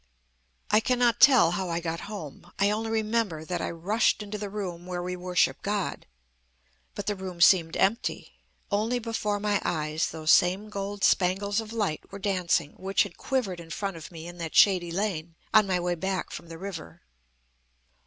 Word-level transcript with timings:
"I 0.71 0.79
cannot 0.79 1.19
tell 1.19 1.51
how 1.51 1.69
I 1.69 1.79
got 1.79 1.99
home. 2.09 2.51
I 2.57 2.71
only 2.71 2.89
remember 2.89 3.45
that 3.45 3.61
I 3.61 3.69
rushed 3.69 4.23
into 4.23 4.39
the 4.39 4.49
room 4.49 4.87
where 4.87 5.03
we 5.03 5.15
worship 5.15 5.61
God. 5.61 6.07
But 6.95 7.05
the 7.05 7.15
room 7.15 7.39
seemed 7.39 7.77
empty. 7.77 8.33
Only 8.71 8.97
before 8.97 9.39
my 9.39 9.61
eyes 9.63 10.09
those 10.09 10.31
same 10.31 10.71
gold 10.71 11.03
spangles 11.03 11.61
of 11.61 11.71
light 11.71 12.11
were 12.11 12.17
dancing 12.17 12.71
which 12.77 13.03
had 13.03 13.15
quivered 13.17 13.59
in 13.59 13.69
front 13.69 13.95
of 13.95 14.09
me 14.09 14.25
in 14.25 14.39
that 14.39 14.55
shady 14.55 14.89
lane 14.89 15.35
on 15.53 15.67
my 15.67 15.79
way 15.79 15.93
back 15.93 16.31
from 16.31 16.47
the 16.47 16.57
river. 16.57 17.03